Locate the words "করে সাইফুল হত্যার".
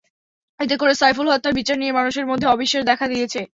0.77-1.57